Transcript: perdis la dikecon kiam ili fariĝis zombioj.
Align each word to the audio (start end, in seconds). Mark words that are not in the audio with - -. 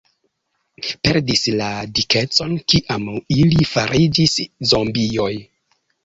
perdis 1.07 1.41
la 1.57 1.67
dikecon 1.99 2.55
kiam 2.73 3.05
ili 3.43 3.67
fariĝis 3.73 4.39
zombioj. 4.71 5.29